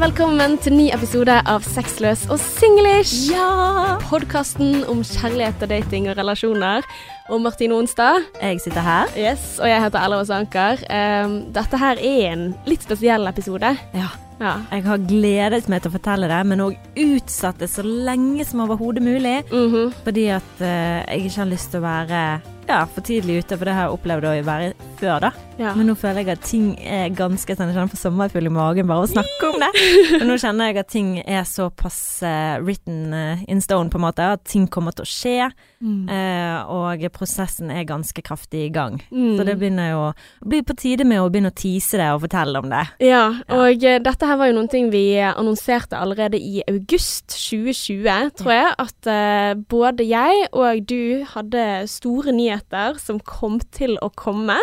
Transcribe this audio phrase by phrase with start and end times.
[0.00, 3.28] velkommen til ny episode av Sexløs og singlish.
[3.34, 3.98] Ja!
[4.08, 6.86] Podkasten om kjærlighet og dating og relasjoner.
[7.28, 8.24] Og Martine Onstad.
[8.40, 9.12] Jeg sitter her.
[9.12, 10.80] Yes, Og jeg heter Ella Åse Anker.
[10.88, 13.74] Um, dette her er en litt spesiell episode.
[13.92, 14.08] Ja.
[14.40, 14.54] Ja.
[14.72, 18.64] Jeg har gledet meg til å fortelle det, men òg utsatt det så lenge som
[18.64, 19.36] overhodet mulig.
[19.52, 19.92] Mhm.
[20.06, 22.24] Fordi at uh, jeg ikke har lyst til å være
[22.70, 25.34] ja, for tidlig ute, for det har jeg opplevd å være før, da.
[25.60, 25.74] Ja.
[25.76, 28.88] Men nå føler jeg at ting er ganske sånn Jeg kjenner på sommerfugl i magen
[28.88, 29.70] bare å snakke om det.
[30.16, 34.06] Men nå kjenner jeg at ting er såpass uh, written eh, in stone, på en
[34.06, 35.50] måte, at ting kommer til å skje.
[35.80, 36.08] Mm.
[36.08, 38.98] Uh, og prosessen er ganske kraftig i gang.
[39.12, 39.34] Mm.
[39.36, 40.02] Så det begynner jo
[40.48, 42.84] blir på tide med å begynne å tease det og fortelle om det.
[43.04, 43.98] Ja, og ja.
[44.02, 48.72] dette her var jo noen ting vi annonserte allerede i august 2020, tror jeg.
[48.86, 54.56] At uh, både jeg og du hadde store nyheter som kom til å komme.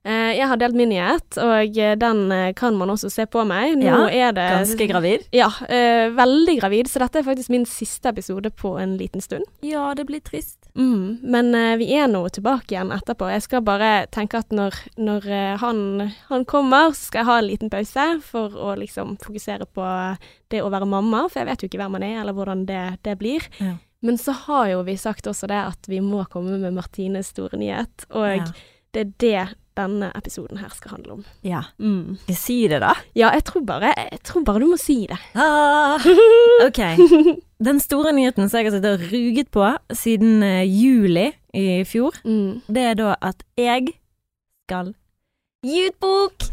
[0.00, 3.42] Eh, jeg har delt min nyhet, og eh, den eh, kan man også se på
[3.44, 3.74] meg.
[3.76, 5.26] Nå Ja, er det Ganske gravid.
[5.36, 5.50] Ja,
[6.16, 9.44] veldig gravid, så dette er faktisk min siste episode på en liten stund.
[9.60, 10.56] Ja, det blir trist.
[10.74, 13.28] Mm, men vi er nå tilbake igjen etterpå.
[13.28, 15.28] Jeg skal bare tenke at når, når
[15.60, 15.82] han,
[16.30, 19.84] han kommer, så skal jeg ha en liten pause for å liksom fokusere på
[20.50, 22.82] det å være mamma, for jeg vet jo ikke hvem man er, eller hvordan det,
[23.04, 23.44] det blir.
[23.60, 23.76] Ja.
[24.00, 27.60] Men så har jo vi sagt også det at vi må komme med Martines store
[27.60, 28.52] nyhet, og Ja.
[28.96, 29.42] det er det
[29.78, 31.24] denne episoden her skal handle om.
[31.46, 31.60] Ja.
[31.78, 32.16] Mm.
[32.22, 32.94] Skal jeg si det, da?
[33.16, 35.18] Ja, jeg tror, bare, jeg tror bare du må si det.
[35.38, 36.00] Ah,
[36.66, 36.80] OK.
[37.62, 42.16] Den store nyheten som jeg har sittet og ruget på siden uh, juli i fjor,
[42.24, 42.60] Mm.
[42.68, 43.92] det er da at jeg
[44.66, 44.92] skal
[45.66, 46.48] gi ut bok!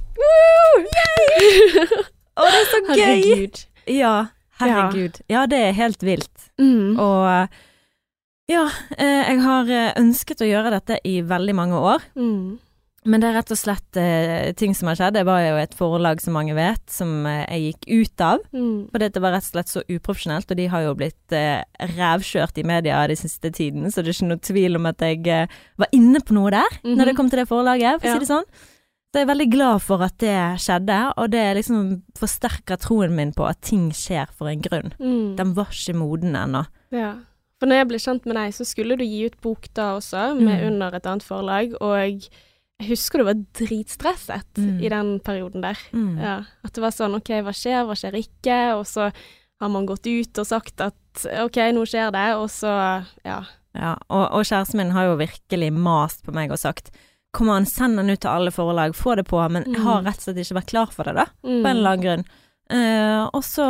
[2.37, 2.97] Og det er så gøy!
[2.97, 3.61] Herregud.
[3.87, 4.13] Ja,
[4.59, 5.19] herregud.
[5.31, 6.49] Ja, det er helt vilt.
[6.61, 6.97] Mm.
[6.99, 7.47] Og
[8.51, 8.63] ja,
[8.97, 12.05] eh, jeg har eh, ønsket å gjøre dette i veldig mange år.
[12.19, 12.57] Mm.
[13.07, 15.13] Men det er rett og slett eh, ting som har skjedd.
[15.15, 18.41] Det var jo et forlag, som mange vet, som eh, jeg gikk ut av.
[18.51, 18.89] Mm.
[18.91, 21.61] For det var rett og slett så uprofesjonelt, og de har jo blitt eh,
[21.95, 25.23] rævkjørt i media de siste tiden, så det er ikke noe tvil om at jeg
[25.31, 25.47] eh,
[25.79, 26.97] var inne på noe der Mhm.
[26.99, 28.13] når det kom til det forlaget, for å Ja.
[28.19, 28.49] si det sånn.
[29.07, 33.31] Så jeg er veldig glad for at det skjedde, og det liksom forsterker troen min
[33.31, 34.91] på at ting skjer for en grunn.
[34.99, 35.35] Mm.
[35.37, 36.65] Den var ikke moden ennå.
[36.91, 37.13] Ja.
[37.57, 40.35] For når jeg ble kjent med deg, så skulle du gi ut bok da også,
[40.37, 40.67] med Mm.
[40.67, 42.27] under et annet forlag, og
[42.79, 44.79] jeg husker du var dritstresset Mm.
[44.83, 45.77] i den perioden der.
[45.93, 46.17] Mm.
[46.21, 46.35] Ja.
[46.63, 48.57] At det var sånn OK, hva skjer, hva skjer ikke?
[48.77, 49.11] Og så
[49.61, 52.69] har man gått ut og sagt at OK, nå skjer det, og så
[53.25, 53.39] ja.
[53.77, 56.91] Ja, og, og kjæresten min har jo virkelig mast på meg og sagt
[57.35, 60.05] Kom an, send den ut til alle forlag, få det på, men jeg har Mm.
[60.07, 61.25] rett og slett ikke vært klar for det, da.
[61.43, 61.61] Mm.
[61.61, 62.23] på en eller annen grunn.
[62.71, 63.65] Uh, og så,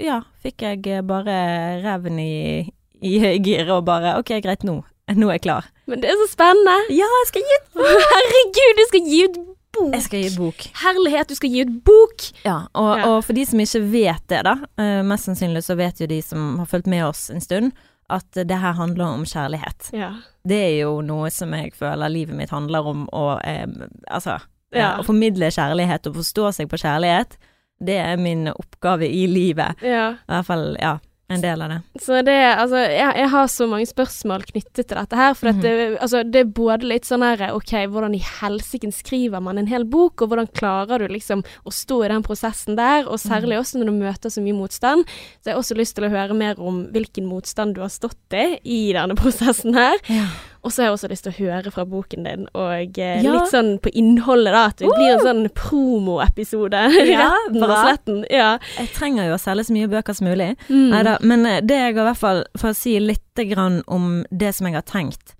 [0.00, 1.34] ja, fikk jeg bare
[1.82, 2.70] reven i,
[3.02, 4.78] i giret og bare OK, greit, nå.
[5.20, 5.66] Nå er jeg klar.
[5.90, 6.76] Men det er så spennende!
[6.94, 7.80] Ja, jeg skal gi ut
[8.14, 9.38] Herregud, du skal gi ut
[9.74, 9.92] bok!
[9.94, 10.64] Jeg skal gi ut bok.
[10.82, 12.26] Herlighet, du skal gi ut bok!
[12.44, 13.06] Ja, og, Ja.
[13.10, 16.20] og for de som ikke vet det, da, eh, mest sannsynlig så vet jo de
[16.26, 17.72] som har fulgt med oss en stund,
[18.10, 19.92] at det her handler om kjærlighet.
[19.94, 20.08] Ja.
[20.46, 23.66] Det er jo noe som jeg føler livet mitt handler om å eh,
[24.10, 24.40] Altså,
[24.74, 24.96] Ja.
[24.98, 27.36] å formidle kjærlighet og forstå seg på kjærlighet.
[27.82, 29.78] Det er min oppgave i livet.
[29.82, 30.10] ja.
[30.28, 30.96] I hvert fall, ja,
[31.30, 31.78] en del av det.
[32.02, 35.36] Så det, altså, jeg, jeg har så mange spørsmål knyttet til dette her.
[35.38, 39.42] For at det, altså, det er både litt sånn her OK, hvordan i helsike skriver
[39.44, 43.06] man en hel bok, og hvordan klarer du liksom å stå i den prosessen der?
[43.06, 45.06] Og særlig også når du møter så mye motstand.
[45.38, 48.18] Så jeg har også lyst til å høre mer om hvilken motstand du har stått
[48.34, 50.00] i i denne prosessen her.
[50.10, 50.26] Ja.
[50.62, 53.32] Og så har jeg også lyst til å høre fra boken din, og eh, Ja.
[53.32, 54.64] litt sånn på innholdet, da.
[54.68, 56.82] At det blir en sånn promoepisode.
[57.08, 57.78] Ja, Retten og bra.
[57.86, 58.22] sletten.
[58.30, 58.50] Ja.
[58.76, 60.50] Jeg trenger jo å selge så mye bøker som mulig.
[60.68, 60.90] Mm.
[60.92, 64.24] Neida, men eh, det jeg har i hvert fall, for å si litt grann om
[64.30, 65.32] det som jeg har tenkt,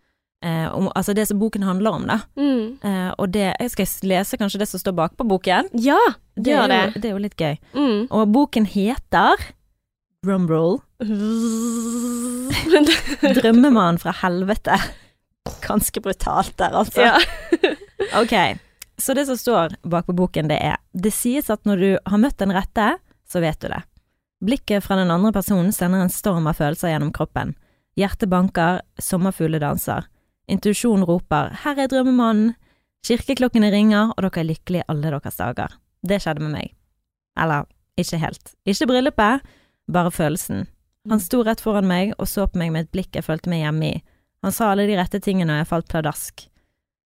[0.43, 2.19] eh, om, altså det som boken handler om, da.
[2.41, 2.79] Mm.
[2.81, 5.69] Eh, og det, jeg skal lese kanskje det som står bakpå boken.
[5.85, 6.01] Ja,
[6.37, 6.81] Det gjør det.
[6.95, 7.59] jo, det er jo litt gøy.
[7.77, 8.07] Mm.
[8.11, 9.37] Og boken heter
[10.25, 10.81] Drumroll.
[13.21, 14.77] 'Drømmemann fra helvete'.
[15.65, 17.01] Ganske brutalt der, altså.
[17.01, 17.19] ja.
[18.21, 18.35] Ok,
[18.99, 22.21] så det som står bak på boken det er Det sies at når du har
[22.21, 22.87] møtt den rette,
[23.29, 23.83] så vet du det.
[24.45, 27.55] Blikket fra den andre personen sender en storm av følelser gjennom kroppen.
[28.01, 30.09] Hjertet banker, sommerfugler danser.
[30.49, 32.55] Intuisjonen roper 'her er drømmemannen'.
[33.07, 35.77] Kirkeklokkene ringer, og dere er lykkelige alle deres dager.
[36.05, 36.75] Det skjedde med meg.
[37.37, 37.65] Eller,
[37.97, 38.55] ikke helt.
[38.67, 39.41] Ikke bryllupet,
[39.93, 40.67] bare følelsen.
[41.09, 43.65] Han sto rett foran meg og så på meg med et blikk jeg følte meg
[43.65, 44.03] hjemme i.
[44.43, 46.47] Han sa alle de rette tingene, og jeg falt pladask.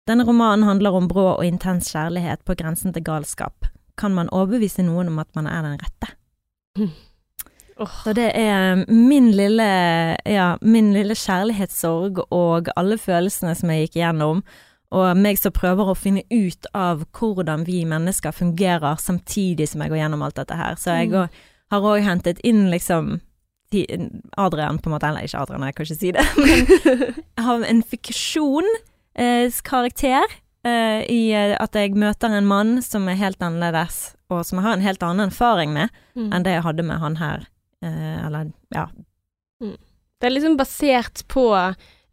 [0.07, 3.69] Denne romanen handler om brå og intens kjærlighet på grensen til galskap.
[3.97, 6.13] Kan man overbevise noen om at man er den rette?
[7.81, 7.89] Oh.
[8.03, 9.65] Så det er min lille,
[10.29, 14.43] ja, min lille kjærlighetssorg og alle følelsene som jeg gikk igjennom.
[14.93, 19.89] og meg som prøver å finne ut av hvordan vi mennesker fungerer samtidig som jeg
[19.89, 20.75] går gjennom alt dette her.
[20.77, 21.29] Så jeg Mm.
[21.71, 23.21] har òg hentet inn liksom
[24.37, 27.81] Adrian, på en måte, eller ikke Adrian, jeg kan ikke si det, men har en
[27.93, 28.69] fiksjon
[29.15, 29.49] eh,
[30.65, 34.67] eh, i eh, at jeg møter en mann som er helt annerledes, og som jeg
[34.67, 36.27] har en helt annen erfaring med Mm.
[36.29, 37.47] enn det jeg hadde med han her.
[37.81, 38.83] Eh, eller ja,
[39.59, 41.47] Det er liksom basert på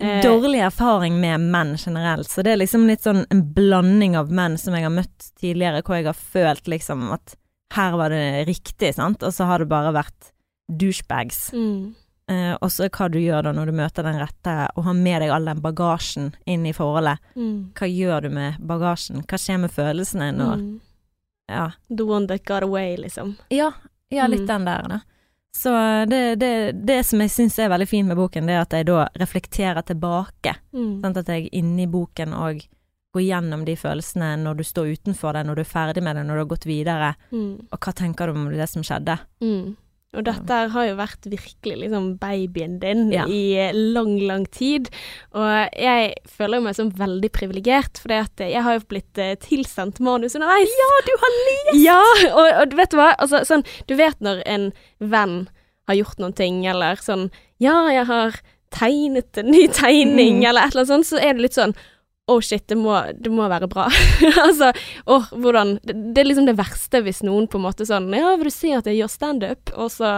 [0.00, 2.30] eh, dårlig erfaring med menn generelt.
[2.32, 5.82] Så det er liksom litt sånn en blanding av menn som jeg har møtt tidligere,
[5.84, 7.36] hvor jeg har følt liksom at
[7.76, 10.32] her var det riktig, sant, og så har det bare vært
[10.70, 11.50] douchebags.
[11.52, 11.94] mm.
[12.30, 15.20] Eh, og så hva du gjør da når du møter den rette, og har med
[15.24, 17.18] deg all den bagasjen inn i forholdet.
[17.34, 17.72] Mm.
[17.74, 19.24] Hva gjør du med bagasjen?
[19.26, 20.80] Hva skjer med følelsene når Mm.
[21.50, 23.36] Ja, The one that got away, liksom.
[23.50, 23.72] ja,
[24.10, 24.46] ja litt Mm.
[24.46, 25.00] den der, da.
[25.52, 25.70] Så
[26.08, 28.86] det, det, det som jeg syns er veldig fint med boken, det er at jeg
[28.86, 30.54] da reflekterer tilbake.
[30.72, 31.00] Mm.
[31.02, 32.62] Sånn At jeg inni boken og
[33.12, 36.22] går gjennom de følelsene når du står utenfor det, når du er ferdig med det,
[36.26, 37.14] når du har gått videre.
[37.32, 37.66] Mm.
[37.72, 39.18] Og hva tenker du om det som skjedde?
[39.42, 39.76] Mm.
[40.10, 43.26] Og dette har jo vært virkelig liksom babyen din Ja.
[43.30, 44.88] i lang, lang tid.
[45.32, 50.34] Og jeg føler meg som veldig privilegert, for jeg har jo blitt eh, tilsendt manus
[50.34, 50.66] underveis.
[50.80, 51.78] Ja, du har lest!
[51.84, 52.00] Ja,
[52.34, 53.12] og, og vet du hva?
[53.22, 55.48] Altså, sånn, du vet når en venn
[55.86, 57.30] har gjort noen ting, eller sånn
[57.62, 58.40] Ja, jeg har
[58.74, 60.48] tegnet en ny tegning, Mm.
[60.48, 61.74] eller et eller annet sånt, så er det litt sånn
[62.30, 63.88] Å, shit, det må, det må være bra.
[64.46, 64.70] altså,
[65.10, 68.36] åh, hvordan det, det er liksom det verste hvis noen på en måte sånn Ja,
[68.38, 69.74] vil du si at jeg gjør standup?
[69.74, 70.12] Og så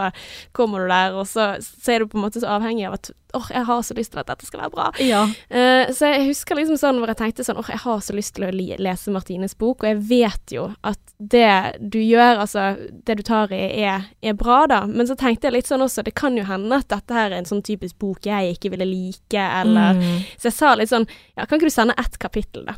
[0.57, 3.13] kommer du der, og så, så er du på en måte så avhengig av at
[3.33, 4.89] åh, jeg har så lyst til at dette skal være bra.
[5.03, 5.23] Ja.
[5.53, 8.35] Uh, så jeg husker liksom sånn hvor jeg tenkte sånn åh, jeg har så lyst
[8.37, 12.67] til å lese Martines bok, og jeg vet jo at det du gjør, altså
[13.07, 14.83] det du tar i, er, er bra, da.
[14.91, 17.39] Men så tenkte jeg litt sånn også, det kan jo hende at dette her er
[17.41, 20.23] en sånn typisk bok jeg ikke ville like, eller Mm.
[20.39, 21.05] Så jeg sa litt sånn
[21.37, 22.75] Ja, kan ikke du sende ett kapittel, da?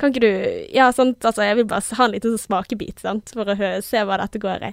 [0.00, 3.32] Kan ikke du Ja, sant, altså, jeg vil bare ha en liten sånn smakebit, sant,
[3.34, 4.72] for å se hva dette går i.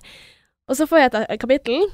[0.69, 1.85] Og så får jeg et kapittel,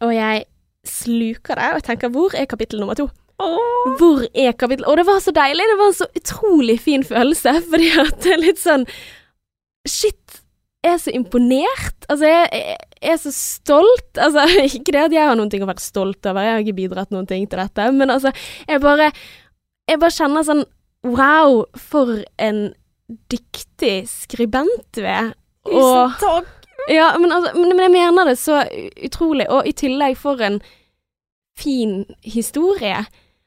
[0.00, 0.44] og jeg
[0.90, 3.08] sluker det, og jeg tenker hvor er kapittel nummer to?
[3.42, 3.96] Åh.
[3.98, 7.56] Hvor er kapittel Og det var så deilig, det var en så utrolig fin følelse,
[7.70, 8.88] fordi at det er litt sånn
[9.84, 10.38] Shit,
[10.80, 12.06] jeg er så imponert.
[12.08, 12.76] Altså, jeg, jeg,
[13.12, 14.16] er så stolt.
[14.16, 14.46] Altså,
[14.78, 17.12] ikke det at jeg har noen ting å være stolt over, jeg har ikke bidratt
[17.12, 18.32] noen ting til dette, men altså,
[18.68, 19.10] jeg bare
[19.84, 20.64] Jeg bare kjenner sånn
[21.04, 22.70] Wow, for en
[23.28, 25.34] dyktig skribent du er.
[25.68, 26.63] Tusen takk.
[26.92, 28.62] Ja, men, altså, men, men jeg mener det så
[29.06, 30.60] utrolig, og i tillegg for en
[31.58, 33.04] fin historie.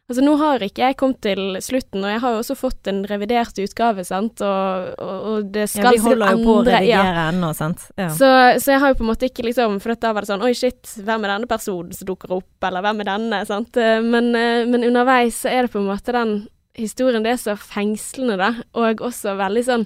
[0.07, 3.01] Altså, nå har ikke jeg kommet til slutten, og jeg har jo også fått en
[3.10, 6.78] revidert utgave, sant, og, og, og det skal Ja, vi holder jo på å endre-
[6.88, 7.01] ja.
[7.01, 7.84] redigere ennå, sant.
[8.00, 8.07] Ja.
[8.16, 8.30] Så,
[8.63, 10.54] så jeg har jo på en måte ikke liksom For da var det sånn Oi,
[10.56, 13.75] shit, hvem er denne personen som dukker opp, eller hvem er denne, sant.
[13.84, 16.34] Eh, Men, eh, men underveis så er det på en måte den
[16.80, 19.86] historien Det er så fengslende, da, og også veldig sånn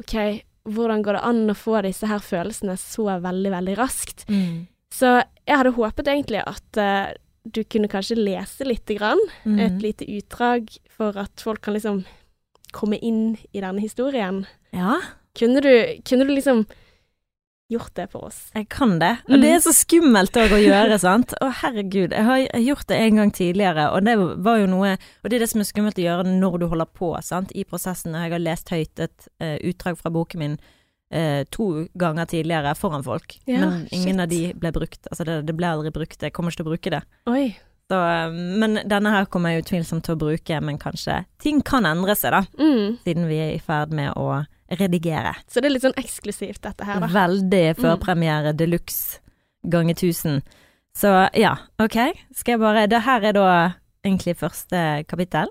[0.00, 0.16] OK,
[0.68, 4.26] hvordan går det an å få disse her følelsene så veldig, veldig raskt?
[4.28, 4.66] Mm.
[4.92, 7.12] Så jeg hadde håpet egentlig at uh,
[7.44, 9.58] du kunne kanskje lese lite grann, Mm.
[9.60, 12.04] et lite utdrag, for at folk kan liksom
[12.72, 14.44] komme inn i denne historien.
[14.72, 14.98] Ja,
[15.38, 15.70] Kunne du,
[16.04, 16.66] kunne du liksom
[17.70, 18.38] gjort det for oss?
[18.54, 19.12] jeg kan det.
[19.28, 19.40] Og Mm.
[19.42, 21.34] det er så skummelt òg å gjøre, sant.
[21.40, 25.30] Å herregud, jeg har gjort det en gang tidligere, og det var jo noe Og
[25.30, 28.14] det er det som er skummelt å gjøre når du holder på, sant, i prosessen.
[28.14, 30.58] Og jeg har lest høyt et uh, utdrag fra boken min
[31.14, 34.20] uh, to ganger tidligere foran folk, Ja, men ingen shit.
[34.20, 35.06] av de ble brukt.
[35.10, 36.20] Altså, det, det ble aldri brukt.
[36.22, 37.02] Jeg kommer ikke til å bruke det.
[37.30, 37.56] Oi.
[37.90, 41.82] Så, eh, men denne her kommer jeg utvilsomt til å bruke, men kanskje Ting kan
[41.90, 42.98] endre seg, da, Mm.
[43.02, 45.34] siden vi er i ferd med å redigere.
[45.48, 47.06] Så det er litt sånn eksklusivt, dette her, da.
[47.06, 47.82] Veldig Mm.
[47.82, 49.18] førpremiere de luxe
[49.68, 50.42] ganger 1000.
[50.96, 51.96] Så ja, ok.
[52.34, 53.74] Skal jeg bare Det her er da
[54.04, 55.48] egentlig første kapittel.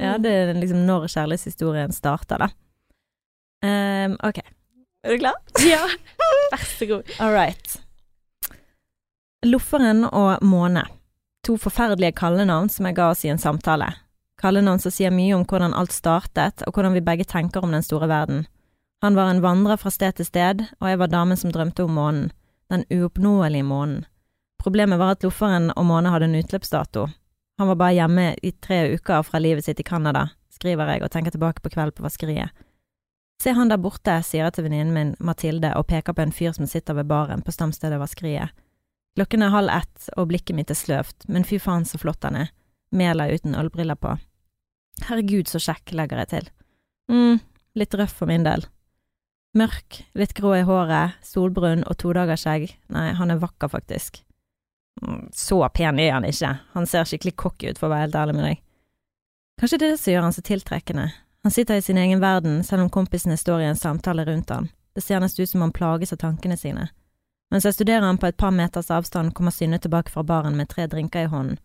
[0.00, 0.22] Ja, Mm.
[0.22, 2.48] det er liksom når kjærlighetshistorien starter, da.
[3.62, 4.38] Um, ok.
[5.04, 5.34] Er du klar?
[5.66, 5.86] Ja.
[6.52, 7.04] Vær så god.
[7.20, 7.76] All right.
[9.44, 10.84] Lofferen og Måne.
[11.44, 13.94] To forferdelige kallenavn som jeg ga oss i en samtale.
[14.40, 17.82] Kallenavn som sier mye om hvordan alt startet, og hvordan vi begge tenker om den
[17.84, 18.46] store verden.
[19.02, 21.94] Han var en vandrer fra sted til sted, og jeg var damen som drømte om
[21.96, 22.32] månen.
[22.70, 24.04] Den uoppnåelige månen.
[24.60, 27.06] Problemet var at lofferen og Måne hadde en utløpsdato.
[27.58, 31.10] Han var bare hjemme i tre uker fra livet sitt i Canada, skriver jeg og
[31.10, 32.52] tenker tilbake på kvelden på vaskeriet.
[33.40, 36.52] Se han der borte, sier jeg til venninnen min Mathilde og peker på en fyr
[36.52, 38.52] som sitter ved baren på stamstedet vaskeriet.
[39.16, 42.36] Klokken er halv ett og blikket mitt er sløvt, men fy faen så flott han
[42.44, 42.52] er,
[42.92, 44.12] Mela uten ølbriller på.
[45.08, 46.50] Herregud så kjekk, legger jeg til.
[47.08, 47.40] mm,
[47.80, 48.66] litt røff for min del.
[49.58, 54.22] Mørk, litt grå i håret, solbrun og todagersskjegg, nei, han er vakker faktisk.
[55.02, 58.18] Mm, Så pen er han ikke, han ser skikkelig cocky ut for å være helt
[58.20, 58.60] ærlig med deg.
[59.60, 61.10] Kanskje det er det som gjør han så tiltrekkende,
[61.42, 64.66] Han sitter i sin egen verden, selv om kompisene står i en samtale rundt han.
[64.92, 66.90] Det ser nesten ut som han plages av tankene sine.
[67.50, 70.68] Mens jeg studerer han på et par meters avstand, kommer Synne tilbake fra baren med
[70.68, 71.56] tre drinker i hånden.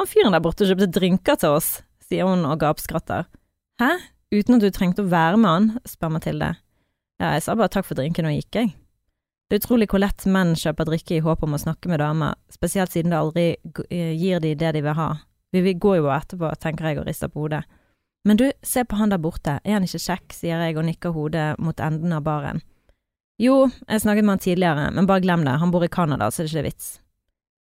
[0.00, 1.68] Han fyren der borte kjøpte drinker til oss,
[2.02, 3.28] sier hun og gapskratter.
[3.78, 3.92] Hæ?
[4.34, 5.70] Uten at du trengte å være med han?
[5.86, 6.50] spør Mathilde.
[7.22, 8.74] Ja, jeg sa bare takk for drinken og gikk, jeg.
[9.48, 12.34] Det er utrolig hvor lett menn kjøper drikke i håp om å snakke med damer,
[12.50, 13.46] spesielt siden det aldri
[14.18, 15.08] gir de det de vil ha.
[15.54, 17.62] Vi går jo etterpå, tenker jeg og rister på hodet.
[18.24, 21.12] Men du, se på han der borte, er han ikke kjekk, sier jeg og nikker
[21.14, 22.62] hodet mot enden av baren.
[23.38, 26.42] Jo, jeg snakket med han tidligere, men bare glem det, han bor i Canada, så
[26.42, 26.88] det er ikke vits.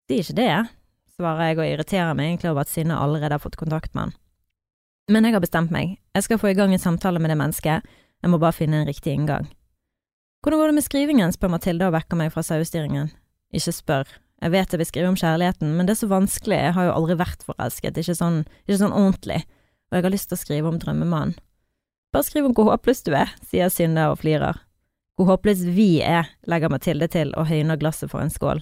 [0.07, 0.51] Si ikke det,
[1.13, 4.15] svarer jeg og irriterer meg egentlig over at Synne allerede har fått kontakt med han.
[5.13, 7.85] Men jeg har bestemt meg, jeg skal få i gang en samtale med det mennesket,
[8.23, 9.49] jeg må bare finne en riktig inngang.
[10.43, 13.09] Hvordan går det med skrivingen, spør Mathilde og vekker meg fra sauestyringen.
[13.55, 14.09] Ikke spør,
[14.43, 16.93] jeg vet jeg vil skrive om kjærligheten, men det er så vanskelig, jeg har jo
[16.93, 19.41] aldri vært forelsket, ikke sånn, ikke sånn ordentlig,
[19.89, 21.37] og jeg har lyst til å skrive om drømmemannen.
[22.13, 24.61] Bare skriv om hvor håpløs du er, sier Synne og flirer.
[25.17, 28.61] Hvor håpløs vi er, legger Mathilde til og høyner glasset for en skål.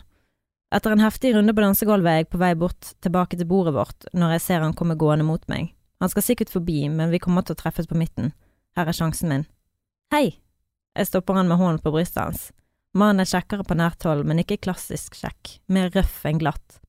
[0.74, 4.08] Etter en heftig runde på dansegulvet er jeg på vei bort tilbake til bordet vårt
[4.18, 5.70] når jeg ser han komme gående mot meg.
[6.02, 8.34] Han skal sikkert forbi, men vi kommer til å treffes på midten.
[8.76, 9.46] Her er sjansen min.
[10.12, 10.42] Hei!
[10.96, 12.42] Jeg stopper han med hånden på brystet hans.
[12.96, 16.80] Mannen er kjekkere på nært hold, men ikke klassisk kjekk, mer røff enn glatt.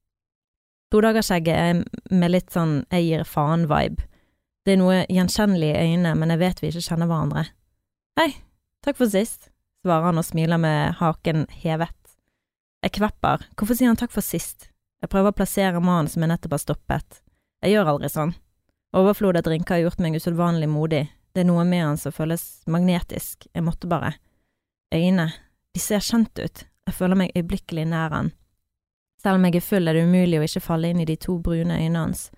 [0.95, 4.07] Todagerskjegget er med litt sånn jeg gir faen-vibe.
[4.67, 7.45] Det er noe gjenkjennelig i øynene, men jeg vet vi ikke kjenner hverandre.
[8.19, 8.31] Hei,
[8.87, 9.51] takk for sist,
[9.83, 12.17] svarer han og smiler med haken hevet.
[12.83, 14.73] Jeg kvepper, hvorfor sier han takk for sist?
[15.03, 17.21] Jeg prøver å plassere mannen som jeg nettopp har stoppet.
[17.63, 18.35] Jeg gjør aldri sånn.
[18.97, 21.05] Overflod av drinker har gjort meg usedvanlig modig,
[21.37, 24.15] det er noe med han som føles magnetisk, jeg måtte bare.
[24.95, 25.29] Øyne,
[25.77, 28.31] de ser kjent ut, jeg føler meg øyeblikkelig nær han.
[29.21, 31.37] Selv om jeg er full, er det umulig å ikke falle inn i de to
[31.45, 32.31] brune øynene hans.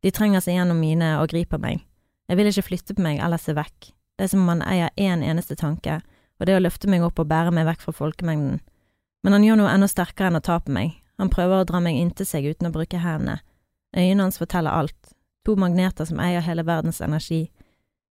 [0.00, 1.82] De trenger seg gjennom mine og griper meg.
[2.30, 3.90] Jeg vil ikke flytte på meg eller se vekk.
[4.16, 5.98] Det er som om han eier én en eneste tanke,
[6.40, 8.62] og det er å løfte meg opp og bære meg vekk fra folkemengden.
[9.20, 10.96] Men han gjør noe enda sterkere enn å ta på meg.
[11.20, 13.42] Han prøver å dra meg inntil seg uten å bruke hendene.
[13.96, 15.12] Øynene hans forteller alt,
[15.44, 17.50] to magneter som eier hele verdens energi.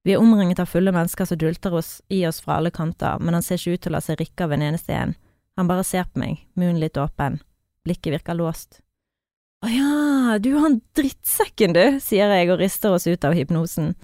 [0.05, 3.33] Vi er omringet av fulle mennesker som dulter oss i oss fra alle kanter, men
[3.33, 5.15] han ser ikke ut til å la seg rikke av en eneste en.
[5.57, 7.39] Han bare ser på meg, munnen litt åpen.
[7.87, 8.83] Blikket virker låst.
[9.65, 13.95] Å ja, du han drittsekken, du, sier jeg og rister oss ut av hypnosen.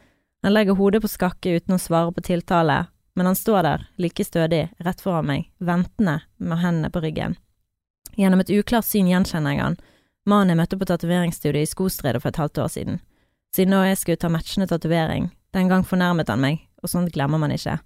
[0.41, 2.79] Han legger hodet på skakke uten å svare på tiltale,
[3.13, 7.37] men han står der, like stødig, rett foran meg, ventende, med hendene på ryggen.
[8.17, 9.79] Gjennom et uklart syn gjenkjenner jeg han,
[10.25, 13.01] mannen jeg møtte på tatoveringsstudiet i Skostredet for et halvt år siden.
[13.51, 17.41] Siden da jeg skulle ta matchende tatovering, den gang fornærmet han meg, og sånt glemmer
[17.41, 17.77] man ikke.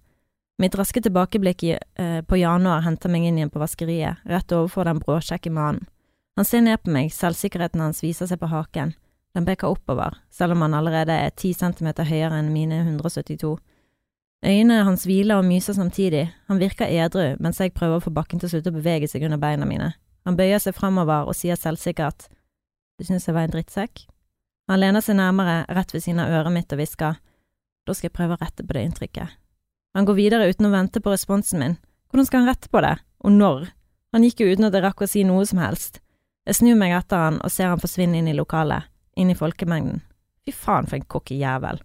[0.62, 4.86] Mitt raske tilbakeblikk i, eh, på januar henter meg inn igjen på vaskeriet, rett overfor
[4.86, 5.88] den bråkjekke mannen.
[6.38, 8.94] Han ser ned på meg, selvsikkerheten hans viser seg på haken.
[9.36, 13.58] Den peker oppover, selv om han allerede er ti centimeter høyere enn mine 172.
[14.46, 18.40] Øynene hans hviler og myser samtidig, han virker edru mens jeg prøver å få bakken
[18.40, 19.94] til å slutte å bevege seg under beina mine.
[20.26, 22.28] Han bøyer seg fremover og sier selvsikkert,
[23.00, 24.06] du synes jeg var en drittsekk?
[24.66, 27.20] Han lener seg nærmere, rett ved siden av øret mitt, og hvisker.
[27.86, 29.36] Da skal jeg prøve å rette på det inntrykket.
[29.96, 31.76] Han går videre uten å vente på responsen min.
[32.10, 33.68] Hvordan skal han rette på det, og når?
[34.16, 36.02] Han gikk jo uten at jeg rakk å si noe som helst.
[36.50, 40.02] Jeg snur meg etter han og ser han forsvinne inn i lokalet, inn i folkemengden.
[40.46, 41.84] Fy faen for en cocky jævel.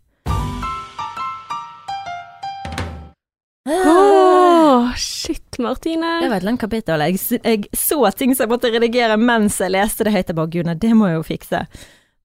[3.68, 6.16] Oh, shit, Martine.
[6.24, 7.04] Det var et langt kapittel.
[7.04, 10.32] Jeg, jeg, så ting som jeg måtte redigere mens jeg leste det høyt.
[10.32, 11.66] Jeg bare, gud, det må jeg jo fikse.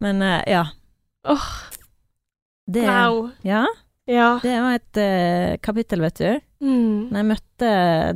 [0.04, 0.66] Men uh, ja.
[1.28, 1.48] Åh,
[2.68, 3.30] Det, wow.
[3.46, 3.66] ja,
[4.10, 4.40] Ja.
[4.44, 6.42] det var et uh, kapittel, vet du.
[6.66, 7.12] Mm.
[7.12, 7.72] Når jeg møtte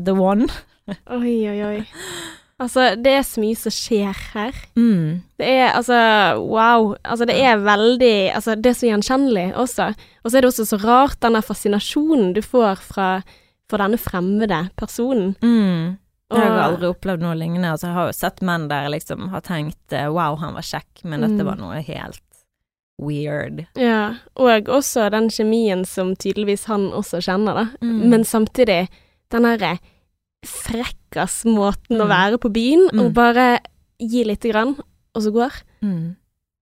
[0.05, 0.47] The One.
[1.19, 1.79] Oi, oi, oi.
[2.59, 4.55] Altså, det er så mye som skjer her.
[4.75, 5.21] Mm.
[5.39, 5.95] Det er altså
[6.41, 6.95] wow.
[7.05, 9.93] Altså, det er veldig Altså, det er så gjenkjennelig også.
[10.23, 13.07] Og så er det også så rart, den der fascinasjonen du får fra,
[13.69, 15.35] fra denne fremmede personen.
[15.45, 15.95] Mm.
[16.31, 17.71] Jeg har aldri opplevd noe lignende.
[17.73, 20.61] Altså, jeg har jo sett menn der jeg liksom har tenkt eh, wow, han var
[20.61, 21.45] kjekk, men dette Mm.
[21.45, 22.21] var noe helt
[23.01, 23.65] weird.
[23.75, 27.65] Ja, og også den kjemien som tydeligvis han også kjenner, da.
[27.81, 28.09] Mm.
[28.11, 28.89] Men samtidig
[29.31, 29.79] den derre
[30.45, 32.09] frekkas måten å Mm.
[32.09, 32.99] være på byen, Mm.
[33.05, 33.59] og bare
[33.99, 34.75] gi lite grann,
[35.15, 35.51] og så går.
[35.81, 36.15] Mm.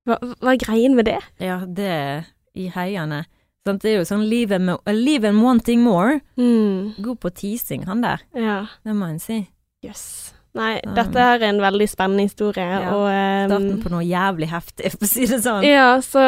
[0.08, 1.20] Hva, hva er greien med det?
[1.40, 3.26] Ja, det i heiene.
[3.66, 6.22] Sant, det er jo sånn live and, mo- live and wanting more.
[6.38, 6.96] Mm.
[7.02, 8.20] God på teasing, han der.
[8.34, 9.50] Ja, Det må en si.
[9.86, 10.34] Jøss.
[10.58, 14.50] Nei, Um, dette er en veldig spennende historie, ja, og um, Starten på noe jævlig
[14.50, 15.68] heftig, for å si det sånn.
[15.68, 16.24] Ja, så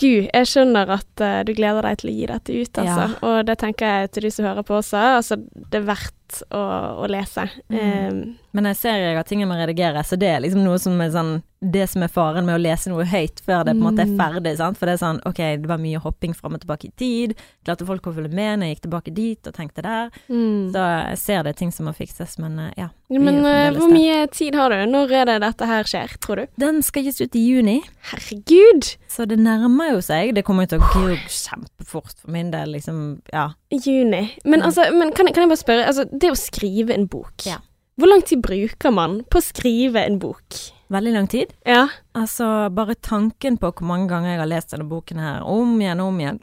[0.00, 3.08] Gud, jeg skjønner at uh, du gleder deg til å gi dette ut, altså.
[3.26, 5.02] Og det tenker jeg til du som hører på også.
[5.18, 6.60] Altså, det er verdt lett å,
[7.04, 7.48] å lese.
[7.70, 8.08] Mm.
[8.10, 10.78] Um, Men jeg ser jeg har ting jeg må redigere, så det er liksom noe
[10.82, 13.82] som er sånn Det som er faren med å lese noe høyt før det på
[13.82, 14.16] en måte er Mm.
[14.16, 14.78] ferdig, sant.
[14.78, 17.34] For det er sånn ok, det var mye hopping fram og tilbake i tid.
[17.66, 20.08] Klarte folk å følge med når jeg gikk tilbake dit og tenkte der.
[20.30, 20.72] mm.
[20.72, 22.88] Så jeg ser det er ting som må fikses, men eh, ja.
[23.10, 24.86] Men eh, hvor mye tid har du?
[24.90, 26.46] Når er det dette her skjer, tror du?
[26.56, 28.96] Den skal gis ut i juni, Herregud!
[29.10, 30.32] så det nærmer jo seg.
[30.34, 33.20] Det kommer jo til å gå kjempefort for min del, liksom.
[33.34, 33.50] Ja.
[33.70, 34.30] Juni.
[34.44, 34.66] Men, Mm.
[34.66, 37.58] altså, men kan, jeg- kan jeg bare spørre, altså, det å skrive en bok, Ja.
[37.98, 40.58] hvor lang tid bruker man på å skrive en bok?
[40.90, 41.52] Veldig lang tid.
[41.64, 41.88] Ja.
[42.14, 46.00] Altså, bare tanken på hvor mange ganger jeg har lest denne boken her, om igjen
[46.02, 46.40] og om igjen,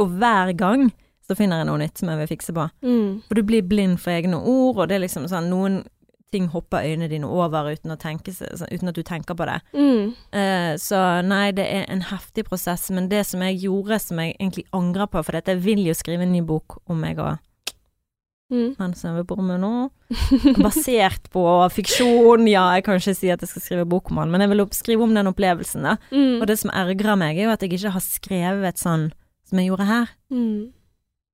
[0.00, 0.90] og hver gang
[1.26, 2.64] så finner jeg noe nytt som jeg vil fikse på.
[2.82, 3.22] Mm.
[3.28, 5.84] For du blir blind for egne ord, og det er liksom sånn noen
[6.32, 9.56] ting hopper øynene dine over uten, tenke, uten at du tenker på det.
[9.74, 10.12] Mm.
[10.34, 14.36] Uh, så nei, det er en heftig prosess, men det som jeg gjorde som jeg
[14.38, 17.38] egentlig angrer på, for dette, jeg vil jo skrive en ny bok om meg og
[18.50, 18.74] Mm.
[18.80, 19.72] han som jeg vil bo med nå,
[20.64, 24.32] basert på fiksjon, ja, jeg kan ikke si at jeg skal skrive bok om han,
[24.32, 25.96] men jeg vil skrive om den opplevelsen, da.
[26.10, 26.40] Mm.
[26.40, 29.08] Og det som ergrer meg, er jo at jeg ikke har skrevet sånn
[29.46, 30.12] som jeg gjorde her.
[30.34, 30.72] Mm.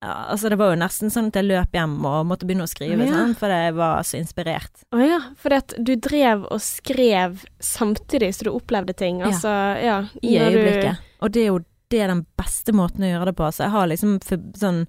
[0.04, 2.70] Ja, altså det var jo nesten sånn at jeg løp hjem og måtte begynne å
[2.70, 3.14] skrive, Ja.
[3.16, 4.84] sånn, for jeg var så inspirert.
[4.92, 9.20] Å ja, fordi at du drev og skrev samtidig så du opplevde ting.
[9.24, 9.32] Ja.
[9.32, 9.48] Altså,
[9.80, 9.96] ja.
[10.20, 11.00] I øyeblikket.
[11.00, 11.16] du-.
[11.24, 11.58] Og det er jo
[11.88, 13.48] det er den beste måten å gjøre det på.
[13.54, 14.86] Så jeg har liksom for, sånn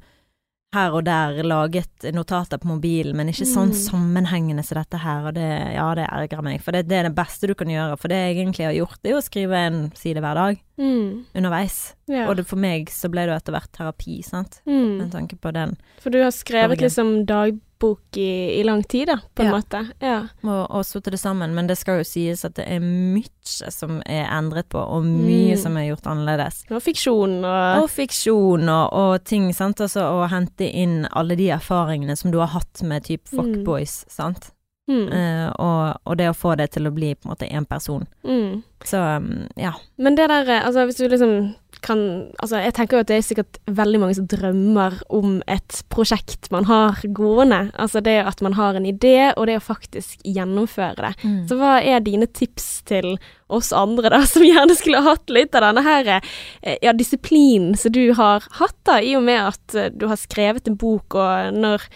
[0.75, 3.77] her og der laget notater på mobilen, men ikke sånn Mm.
[3.79, 6.61] sammenhengende som dette her, og det, ja, det ergrer meg.
[6.61, 7.97] For det, det er det beste du kan gjøre.
[7.97, 11.25] For det jeg egentlig har gjort, det er å skrive en side hver dag Mm.
[11.33, 11.95] underveis.
[12.07, 12.27] Ja.
[12.27, 14.61] Og det, for meg så ble det etter hvert terapi, sant.
[14.67, 14.97] Mm.
[14.97, 15.77] Med tanke på den.
[15.99, 19.51] For du har skrevet liksom liksom dagbok i, i lang tid, da, på en Ja.
[19.57, 19.87] måte.
[20.01, 20.27] Ja.
[20.43, 21.53] Og, og satt det sammen.
[21.55, 25.53] Men det skal jo sies at det er mye som er endret på, og mye
[25.55, 25.57] Mm.
[25.61, 26.63] som er gjort annerledes.
[26.71, 29.77] Og fiksjon og Og fiksjon og, og ting, sant.
[29.81, 33.37] Altså å hente inn alle de erfaringene som du har hatt med type Mm.
[33.37, 34.51] fuckboys, sant.
[34.89, 35.07] mm.
[35.11, 38.05] Uh, og, og det å få det til å bli på en måte én person.
[38.23, 38.63] Mm.
[38.85, 39.73] Så um, ja.
[39.97, 41.55] Men det der, eh, altså hvis du liksom
[41.85, 41.99] kan
[42.41, 46.49] Altså jeg tenker jo at det er sikkert veldig mange som drømmer om et prosjekt
[46.53, 47.67] man har gående.
[47.79, 51.13] Altså det at man har en idé, og det å faktisk gjennomføre det.
[51.23, 51.39] Mm.
[51.49, 53.15] Så hva er dine tips til
[53.53, 57.93] oss andre da, som gjerne skulle hatt litt av denne her eh, ja, disiplinen som
[57.95, 61.57] du har hatt da, i og med at eh, du har skrevet en bok, og
[61.57, 61.87] når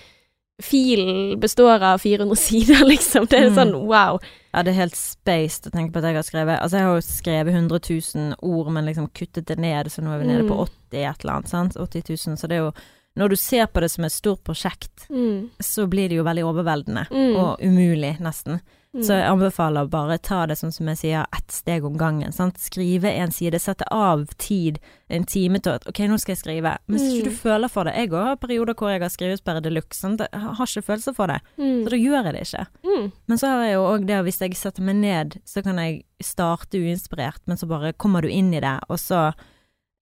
[0.62, 3.26] filen består av 400 sider, liksom.
[3.28, 3.56] Det er Mm.
[3.56, 4.20] sånn wow.
[4.54, 6.96] Ja, det er helt spaced å tenke på at jeg har skrevet Altså, jeg har
[6.96, 7.80] jo skrevet 100
[8.16, 10.68] 000 ord, men liksom kuttet det ned, så nå er vi nede på Mm.
[10.92, 11.78] 80 et eller annet, sant.
[11.78, 12.38] 80 000.
[12.38, 12.72] Så det er jo
[13.18, 15.50] Når du ser på det som et stort prosjekt, Mm.
[15.60, 17.08] så blir det jo veldig overveldende.
[17.12, 17.36] Mm.
[17.36, 18.62] Og umulig, nesten.
[18.94, 19.04] Mm.
[19.04, 22.32] Så jeg anbefaler bare ta det sånn som jeg sier, ett steg om gangen.
[22.34, 22.56] Sant?
[22.60, 26.78] Skrive en side, sette av tid, en time til at ok, nå skal jeg skrive.
[26.88, 27.30] Men hvis ikke Mm.
[27.32, 30.00] du føler for det Jeg òg har perioder hvor jeg har skrivesperre de luxe.
[30.00, 30.20] sant?
[30.20, 31.84] Jeg har ikke følelser for det, Mm.
[31.84, 32.68] så da gjør jeg det ikke.
[32.84, 33.12] Mm.
[33.28, 35.76] Men så har jeg jo òg det at hvis jeg setter meg ned, så kan
[35.78, 39.34] jeg starte uinspirert, men så bare kommer du inn i det, og så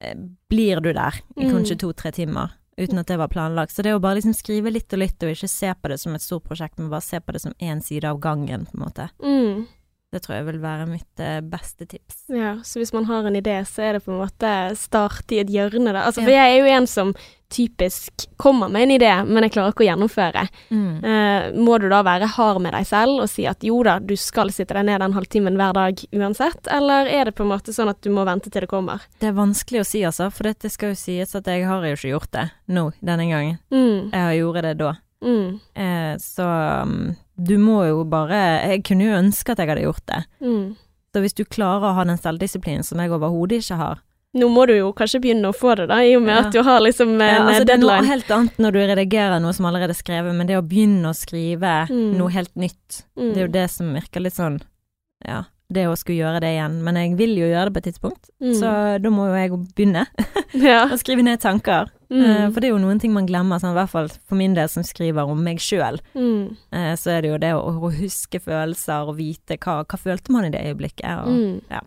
[0.02, 0.13] eh,
[0.50, 1.52] blir du der i Mm.
[1.52, 2.52] kanskje to-tre timer.
[2.80, 3.76] Uten at det var planlagt.
[3.76, 6.15] Så det å bare liksom skrive litt og litt, og ikke se på det som
[6.15, 8.86] et stort prosjekt, men bare se på det som én side av gangen, på en
[8.86, 9.10] måte.
[9.20, 9.65] Mm.
[10.10, 12.24] Det tror jeg vil være mitt eh, beste tips.
[12.34, 15.43] Ja, så hvis man har en idé, så er det på en måte start i
[15.43, 16.08] et hjørne, da.
[16.08, 17.12] Altså, for jeg er jo en som
[17.50, 20.45] typisk kommer med en idé, men jeg klarer ikke å gjennomføre.
[20.74, 21.06] Mm.
[21.06, 24.15] Uh, må du da være hard med deg selv og si at jo da, du
[24.17, 27.74] skal sitte deg ned den halvtimen hver dag uansett, eller er det på en måte
[27.74, 29.06] sånn at du må vente til det kommer?
[29.22, 31.98] Det er vanskelig å si, altså, for det skal jo sies at jeg har jo
[31.98, 33.62] ikke gjort det nå, denne gangen.
[33.74, 34.10] Mm.
[34.10, 34.95] Jeg har gjort det da.
[35.23, 35.60] Mm.
[35.75, 36.45] Eh, så
[36.84, 38.38] um, du må jo bare
[38.69, 40.21] Jeg kunne jo ønske at jeg hadde gjort det.
[40.41, 40.75] Mm.
[41.13, 43.99] Så hvis du klarer å ha den selvdisiplinen som jeg overhodet ikke har
[44.38, 46.41] Nå må du jo kanskje begynne å få det, da, i og med Ja.
[46.45, 48.05] at du har liksom en Ja, altså, eh, Det er noe deadline.
[48.12, 51.15] helt annet når du redigerer noe som allerede er skrevet, men det å begynne å
[51.17, 52.13] skrive Mm.
[52.17, 53.34] noe helt nytt, Mm.
[53.34, 54.62] det er jo det som virker litt sånn
[55.25, 56.82] Ja, det å skulle gjøre det igjen.
[56.84, 58.53] Men jeg vil jo gjøre det på et tidspunkt, Mm.
[58.53, 60.05] så da må jo jeg begynne
[60.53, 60.86] ja.
[60.93, 61.89] å skrive ned tanker.
[62.10, 62.54] Eh, Mm.
[62.54, 64.67] For det er jo noen ting man glemmer, sånn, i hvert fall for min del
[64.67, 66.00] som skriver om meg sjøl.
[66.15, 66.56] Mm.
[66.98, 70.45] Så er det jo det å, å huske følelser og vite hva, hva følte man
[70.45, 71.06] i det øyeblikket.
[71.28, 71.62] Og, Mm.
[71.69, 71.82] ja.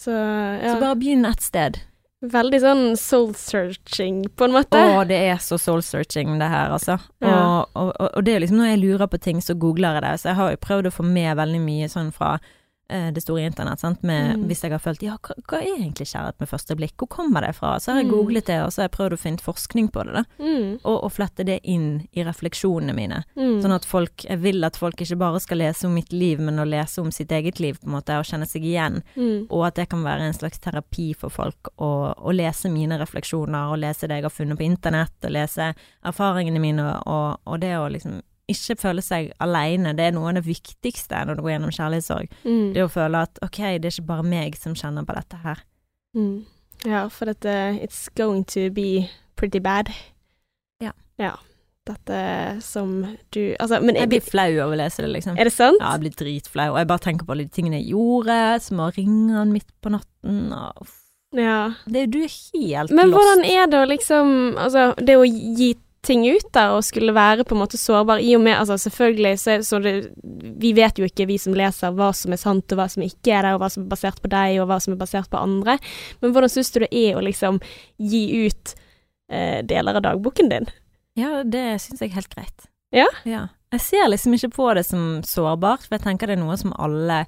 [0.00, 0.72] Så ja.
[0.74, 1.76] Så bare begynn et sted.
[2.22, 4.76] Veldig sånn soul searching, på en måte.
[4.76, 6.98] Å, det er så soul-searching, det her, altså.
[7.20, 7.64] Ja.
[7.74, 10.14] Og, og, og, det er liksom når jeg lurer på ting, så googler jeg det.
[10.20, 12.48] Så jeg har jo prøvd å få med veldig mye sånn fra eh,
[13.14, 14.02] det store internett, sant.
[14.02, 14.44] Med, Mm.
[14.50, 17.40] Hvis jeg har følt ja, hva, hva er egentlig kjærlighet med første blikk, hvor kommer
[17.46, 17.76] det fra?
[17.80, 18.12] Så har jeg Mm.
[18.14, 20.24] googlet det, og så har jeg prøvd å finne forskning på det.
[20.38, 20.78] Mm.
[20.84, 23.22] Og, og flette det inn i refleksjonene mine.
[23.36, 23.60] Mm.
[23.62, 26.58] Sånn at folk Jeg vil at folk ikke bare skal lese om mitt liv, men
[26.58, 29.02] å lese om sitt eget liv, på en måte, og kjenne seg igjen.
[29.16, 29.46] mm.
[29.50, 33.72] Og at det kan være en slags terapi for folk å, å lese mine refleksjoner,
[33.72, 35.74] og lese det jeg har funnet på internett, og lese
[36.04, 38.20] erfaringene mine, og, og det å liksom
[38.52, 42.28] ikke føle seg alene, Det er noe av det viktigste når du går gjennom kjærlighetssorg.
[42.44, 42.72] Mm.
[42.74, 45.62] Det å føle at ok, det er ikke bare meg som kjenner på dette her.
[46.16, 46.44] Mm.
[46.86, 49.88] Ja, for dette It's going to be pretty bad.
[50.82, 50.92] Ja.
[51.18, 51.34] Ja.
[51.86, 55.36] Dette som du Altså, men Jeg jeg blir flau av å lese det, liksom.
[55.38, 55.80] er det sant?
[55.80, 56.72] Ja, jeg blir dritflau.
[56.72, 59.68] Og jeg bare tenker på alle de tingene jeg gjorde, som å ringe han midt
[59.82, 60.86] på natten og.
[61.36, 61.74] Ja.
[61.86, 63.16] Det, Du er helt Men lost.
[63.16, 65.74] hvordan er det å liksom Altså, det å gi
[66.06, 69.38] ting ut der, og skulle være på en måte sårbar, i og med Altså, selvfølgelig
[69.38, 69.94] så, så det
[70.60, 73.34] Vi vet jo ikke, vi som leser, hva som er sant, og hva som ikke
[73.36, 75.40] er det, og hva som er basert på deg, og hva som er basert på
[75.40, 75.78] andre.
[76.20, 77.60] Men hvordan syns du det er å liksom
[77.98, 78.74] gi ut
[79.32, 80.68] eh, deler av dagboken din?
[81.18, 82.68] Ja, det syns jeg er helt greit.
[82.96, 83.06] Ja?
[83.28, 83.46] ja.
[83.70, 86.72] Jeg ser liksom ikke på det som sårbart, for jeg tenker det er noe som
[86.80, 87.24] alle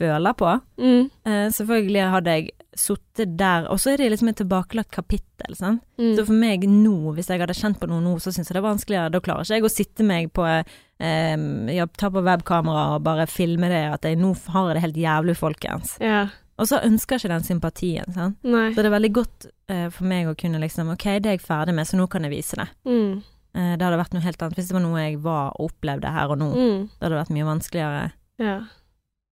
[0.00, 0.56] føler på.
[0.80, 1.06] Mm.
[1.28, 5.84] Eh, selvfølgelig hadde jeg sittet der, og så er det liksom et tilbakelagt kapittel, sant.
[6.00, 6.14] Mm.
[6.16, 8.62] Så for meg nå, hvis jeg hadde kjent på noe nå, så syns jeg det
[8.62, 9.12] er vanskeligere.
[9.14, 13.28] Da klarer ikke jeg å sitte meg på eh, ja, Ta på webkamera og bare
[13.30, 15.96] filme det, at jeg nå har det helt jævlig, folkens.
[16.02, 16.28] Ja.
[16.60, 18.40] Og så ønsker jeg ikke den sympatien, sant.
[18.44, 18.68] Nei.
[18.74, 21.44] Så det er veldig godt eh, for meg å kunne liksom Ok, det er jeg
[21.46, 22.68] ferdig med, så nå kan jeg vise det.
[22.88, 23.22] Mm.
[23.56, 26.12] Eh, det hadde vært noe helt annet hvis det var noe jeg var og opplevde
[26.14, 26.50] her og nå.
[26.52, 26.82] Mm.
[26.92, 28.04] Det hadde vært mye vanskeligere.
[28.40, 28.58] Ja.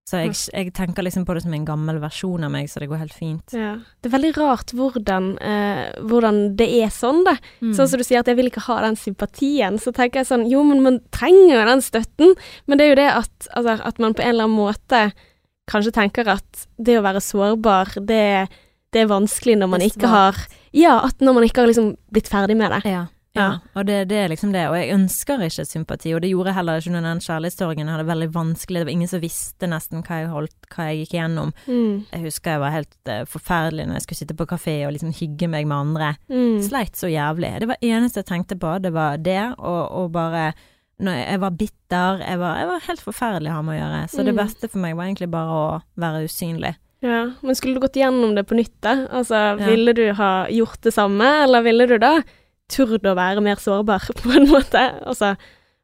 [0.09, 2.89] Så jeg, jeg tenker liksom på det som en gammel versjon av meg, så det
[2.89, 3.53] går helt fint.
[3.53, 3.75] ja.
[4.01, 7.35] Det er veldig rart hvordan, eh, hvordan det er sånn, da.
[7.61, 7.75] Mm.
[7.77, 10.47] Sånn som du sier at jeg vil ikke ha den sympatien, så tenker jeg sånn
[10.49, 12.33] jo, men man trenger jo den støtten.
[12.65, 15.03] Men det er jo det at, altså, at man på en eller annen måte
[15.69, 18.49] kanskje tenker at det å være sårbar, det,
[18.95, 20.41] det er vanskelig når man ikke har
[20.73, 22.83] Ja, at når man ikke har liksom blitt ferdig med det.
[22.89, 23.07] Ja.
[23.37, 24.65] Ja, og det, det er liksom det.
[24.71, 27.85] Og jeg ønsker ikke sympati, og det gjorde jeg heller ikke under den kjærlighetssorgen.
[27.85, 30.87] Jeg hadde det veldig vanskelig, det var ingen som visste nesten hva jeg holdt, hva
[30.89, 31.53] jeg gikk gjennom.
[31.69, 31.93] Mm.
[32.11, 35.13] Jeg husker jeg var helt uh, forferdelig når jeg skulle sitte på kafé og liksom
[35.21, 36.09] hygge meg med andre.
[36.33, 36.59] Mm.
[36.67, 37.53] Sleit så jævlig.
[37.63, 40.49] Det var eneste jeg tenkte på, det var det, og, og bare
[40.99, 44.03] jeg, var bitter, jeg var, jeg var helt forferdelig å ha med å gjøre.
[44.11, 44.41] Så det Mm.
[44.43, 46.75] beste for meg var egentlig bare å være usynlig.
[47.07, 49.07] Ja, men skulle du gått gjennom det på nytt, da?
[49.15, 49.67] Altså, Ja.
[49.69, 52.17] ville du ha gjort det samme, eller ville du da
[52.69, 54.83] turt å være mer sårbar, på en måte?
[55.07, 55.35] Altså,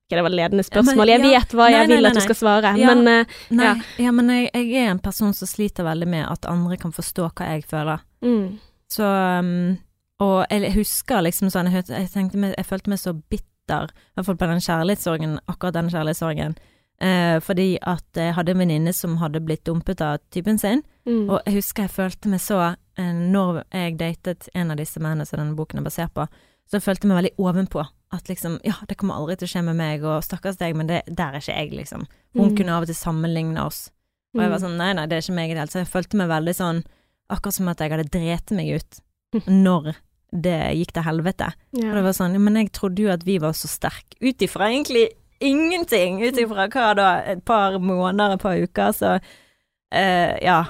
[0.05, 2.92] ikke det var ledende spørsmål, jeg vet hva jeg vil at du skal svare, Ja.
[2.94, 3.25] men eh,
[3.57, 3.75] Nei, Ja.
[4.05, 7.31] ja, men jeg, jeg er en person som sliter veldig med at andre kan forstå
[7.33, 8.01] hva jeg føler.
[8.23, 8.59] mm,
[8.92, 9.05] Så
[9.40, 9.79] um,
[10.20, 14.14] Og jeg husker liksom sånn Jeg, jeg tenkte meg, jeg følte meg så bitter, i
[14.14, 16.55] hvert fall på den kjærlighetssorgen, akkurat den kjærlighetssorgen.
[17.01, 20.83] Eh, fordi at jeg hadde en venninne som hadde blitt dumpet av typen sin.
[21.09, 22.61] mm, Og jeg husker jeg følte meg så
[22.97, 26.29] eh, Når jeg datet en av disse mennene som denne boken er basert på,
[26.70, 27.85] så jeg følte meg veldig ovenpå.
[28.14, 30.87] At liksom Ja, det kommer aldri til å skje med meg, og stakkars deg, men
[30.87, 32.07] det, der er ikke jeg, liksom.
[32.35, 32.57] Hun Mm.
[32.57, 33.90] kunne av og til sammenligne oss.
[34.35, 35.72] Og jeg var sånn, nei, nei, det er ikke meg i det hele tatt.
[35.77, 36.85] Så jeg følte meg veldig sånn,
[37.31, 39.00] akkurat som at jeg hadde drept meg ut
[39.48, 39.94] når
[40.35, 41.53] det gikk til helvete.
[41.79, 41.88] ja.
[41.90, 44.70] Og det var sånn, men jeg trodde jo at vi var så sterke, ut ifra
[44.70, 45.09] egentlig
[45.40, 49.18] ingenting, ut ifra hva da, et par måneder, et par uker, så
[49.94, 50.64] uh, ja.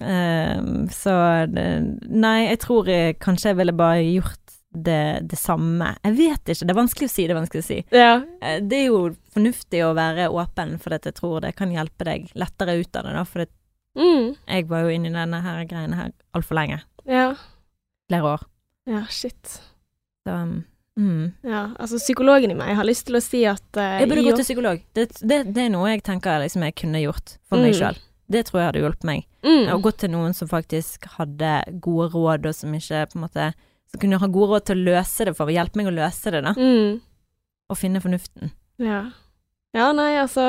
[0.00, 1.12] Uh, så
[1.52, 1.64] det,
[2.08, 4.39] nei, jeg tror jeg, kanskje jeg ville bare gjort
[4.72, 5.96] det, det samme.
[6.04, 7.78] Jeg vet ikke, det er vanskelig å si, det er vanskelig å si.
[7.90, 8.12] ja.
[8.42, 9.00] Eh, Det er jo
[9.34, 13.12] fornuftig å være åpen, for jeg tror det kan hjelpe deg lettere ut av det,
[13.18, 13.24] da.
[13.24, 13.46] For
[13.98, 16.80] Mm, jeg var jo inne i denne her greiene her altfor lenge.
[17.06, 17.34] ja.
[18.10, 18.40] Flere år.
[18.86, 19.60] Ja, shit.
[20.26, 20.34] Så
[20.98, 21.32] mm.
[21.42, 24.36] Ja, altså psykologen i meg har lyst til å si at uh, Jeg burde gå
[24.36, 24.80] til psykolog.
[24.94, 27.78] Det, det, det er noe jeg tenker liksom jeg kunne gjort for meg Mm.
[27.80, 27.98] sjøl.
[28.30, 29.26] Det tror jeg hadde hjulpet meg.
[29.42, 29.68] mm.
[29.74, 31.52] Å gå til noen som faktisk hadde
[31.82, 33.48] gode råd, og som ikke på en måte
[33.92, 36.30] Som kunne ha gode råd til å løse det for å hjelpe meg å løse
[36.30, 36.52] det, da.
[36.56, 37.00] Mm.
[37.70, 38.52] Og finne fornuften.
[38.82, 39.04] Ja.
[39.74, 40.42] Ja, nei, altså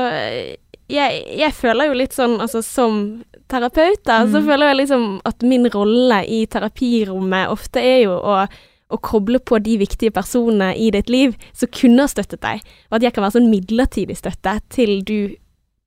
[0.91, 4.45] jeg, jeg føler jo litt sånn, altså som terapeut, da, så Mm.
[4.47, 8.47] føler jeg liksom at min rolle i terapirommet ofte er jo å,
[8.91, 12.97] å koble på de viktige personene i ditt liv som kunne ha støttet deg, og
[12.97, 15.35] at jeg kan være sånn midlertidig støtte til du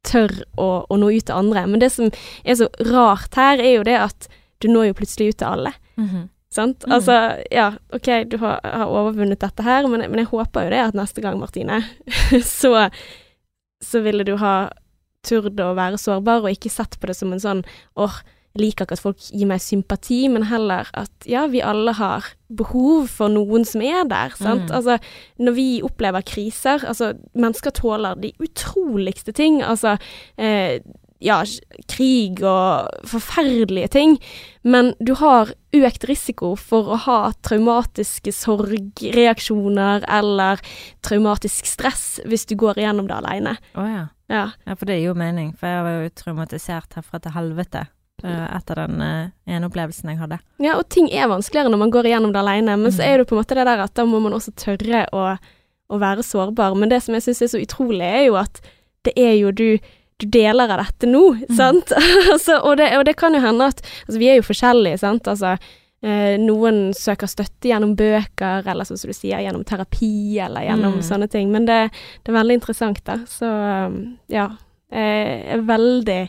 [0.05, 1.67] tør å, å nå ut til andre.
[1.67, 2.11] Men det som
[2.45, 4.29] er så rart her, er jo det at
[4.61, 5.73] du når jo plutselig ut til alle.
[6.55, 6.87] Sant?
[6.87, 6.95] Mm.
[6.97, 7.19] Altså,
[7.51, 10.99] ja, OK, du har, har overvunnet dette her, men, men jeg håper jo det at
[10.99, 11.81] neste gang, Martine,
[12.61, 12.89] så,
[13.83, 14.71] så ville du ha
[15.27, 17.65] turt å være sårbar, og ikke sett på det som en sånn
[17.99, 18.21] åh,
[18.55, 23.09] liker ikke at folk gir meg sympati, men heller at ja, vi alle har behov
[23.11, 24.69] for noen som er der, sant.
[24.69, 24.75] Mm.
[24.79, 24.99] Altså,
[25.43, 29.97] når vi opplever kriser, altså, mennesker tåler de utroligste ting, altså,
[30.39, 30.79] eh,
[31.25, 31.39] ja,
[31.89, 34.19] krig og forferdelige ting,
[34.63, 40.61] men du har økt risiko for å ha traumatiske sorgreaksjoner eller
[41.05, 43.57] traumatisk stress hvis du går igjennom det alene.
[43.75, 44.05] Å ja.
[44.33, 44.45] Ja.
[44.65, 44.77] ja.
[44.77, 45.51] For det gir jo mening.
[45.59, 47.83] For jeg var jo traumatisert herfra til helvete
[48.25, 50.39] eh, etter den eh, ene opplevelsen jeg hadde.
[50.65, 53.09] ja, og ting er vanskeligere når man går igjennom det alene, men så Mm.
[53.11, 55.27] er det på en måte det der at da må man også tørre å,
[55.93, 56.77] å være sårbar.
[56.79, 58.61] Men det som jeg syns er så utrolig, er jo at
[59.05, 59.79] det er jo du
[60.21, 61.23] du deler av dette nå,
[61.57, 61.91] sant?
[62.33, 65.27] altså, og, det, og, det, kan jo hende at Altså, vi er jo forskjellige, sant.
[65.27, 65.57] Altså,
[66.05, 71.01] eh, noen søker støtte gjennom bøker, eller sånn som du sier, gjennom terapi, eller gjennom
[71.01, 71.03] Mm.
[71.03, 71.51] sånne ting.
[71.51, 71.81] Men det,
[72.23, 73.19] det er veldig interessant, da.
[73.27, 73.49] Så
[73.89, 74.51] um, ja.
[74.95, 76.21] Jeg er veldig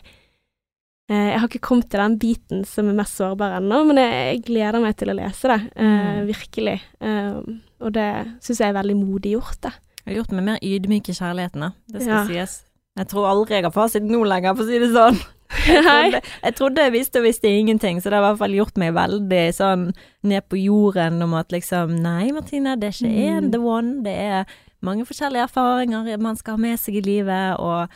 [1.08, 4.14] eh, Jeg har ikke kommet til den biten som er mest sårbar ennå, men jeg,
[4.32, 5.60] jeg gleder meg til å lese det.
[5.76, 6.26] Eh, Mm.
[6.26, 6.80] Virkelig.
[7.00, 8.08] Um, og det
[8.42, 9.72] syns jeg er veldig modig gjort, det.
[10.02, 11.70] Jeg har gjort meg mer ydmyk i kjærligheten, da.
[11.92, 12.24] Det skal Ja.
[12.26, 12.62] sies.
[12.96, 15.18] Jeg tror aldri jeg har fasit nå lenger, for å si det sånn.
[15.66, 18.54] Jeg trodde, jeg trodde jeg visste og visste ingenting, så det har i hvert fall
[18.56, 19.84] gjort meg veldig sånn
[20.26, 23.50] ned på jorden om at liksom Nei, Martine, det er ikke én Mm.
[23.52, 23.92] the one.
[24.02, 24.44] Det er
[24.82, 27.88] mange forskjellige erfaringer man skal ha med seg i livet, og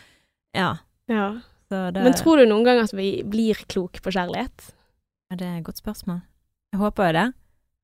[0.55, 0.77] ja.
[1.11, 1.27] Ja.
[1.71, 4.71] Det, Men tror du noen gang at vi blir klok på kjærlighet?
[5.31, 6.23] Ja, Det er et godt spørsmål.
[6.73, 7.27] Jeg håper jo det.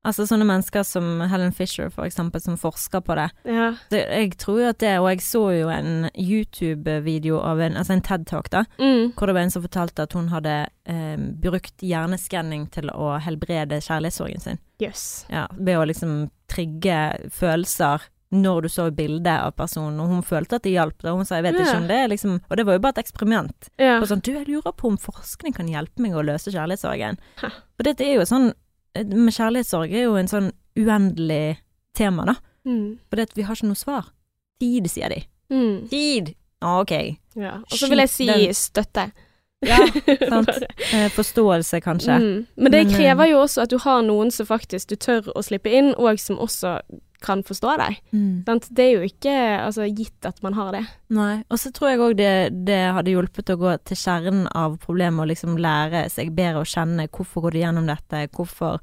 [0.07, 3.25] Altså sånne mennesker som Helen Fisher, for eksempel, som forsker på det.
[3.43, 3.73] Ja.
[3.91, 7.93] det jeg tror jo at det, og jeg så jo en YouTube-video av en, altså
[7.97, 9.13] en TED-talk, da, Mm.
[9.17, 10.55] hvor det var en som fortalte at hun hadde
[10.87, 14.59] eh, brukt hjerneskanning til å helbrede kjærlighetssorgen sin.
[14.79, 15.25] Yes.
[15.29, 20.57] Ja, ved å liksom trigge følelser når du så bildet av personen, og hun følte
[20.59, 21.03] at det hjalp.
[21.07, 21.65] Og hun sa jeg vet Ja.
[21.65, 23.69] ikke om det er liksom Og det var jo bare et eksperiment.
[23.79, 23.99] Ja.
[24.01, 27.17] Og sånn, du, jeg lurer på om forskning kan hjelpe meg å løse kjærlighetssorgen.
[27.39, 28.53] For dette er jo sånn
[29.05, 31.57] Med kjærlighetssorg er jo en sånn uendelig
[31.97, 32.35] tema, da.
[32.67, 32.97] Mm.
[33.09, 34.09] For vi har ikke noe svar.
[34.61, 35.21] Tid, sier de.
[35.53, 35.87] Mm.
[35.89, 36.33] Tid!
[36.61, 36.93] Ja, ok.
[37.37, 37.55] Ja.
[37.71, 39.11] Og så vil jeg si Den- støtte.
[39.65, 39.77] Ja,
[40.29, 40.49] sant.
[40.93, 42.17] Eh, forståelse, kanskje.
[42.21, 42.47] Mm.
[42.61, 45.41] Men det eh, krever jo også at du har noen som faktisk du tør å
[45.45, 46.75] slippe inn, og som også
[47.21, 47.97] kan forstå deg.
[48.13, 48.43] Mm.
[48.69, 49.33] Det er jo ikke
[49.65, 50.83] altså, gitt at man har det.
[51.09, 51.43] Nei.
[51.49, 52.33] Og så tror jeg òg det,
[52.67, 56.69] det hadde hjulpet å gå til kjernen av problemet og liksom lære seg bedre å
[56.69, 58.79] kjenne hvorfor går du gjennom dette, hvorfor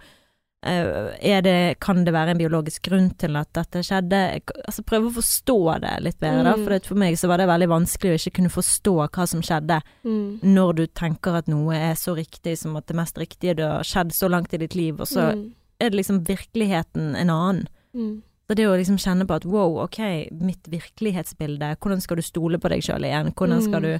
[0.66, 4.20] eh, er det, kan det være en biologisk grunn til at dette skjedde?
[4.64, 6.54] Altså prøve å forstå det litt bedre, da.
[6.56, 6.64] Mm.
[6.64, 9.42] For det, for meg så var det veldig vanskelig å ikke kunne forstå hva som
[9.44, 10.40] skjedde, Mm.
[10.42, 13.84] når du tenker at noe er så riktig som at det mest riktige det har
[13.86, 15.52] skjedd så langt i ditt liv, og så Mm.
[15.80, 17.66] er det liksom virkeligheten en annen.
[17.94, 18.22] Mm.
[18.48, 19.98] Så det å liksom kjenne på at wow, ok,
[20.40, 23.82] mitt virkelighetsbilde, hvordan skal du stole på deg sjøl igjen, hvordan skal Mm.
[23.82, 23.94] du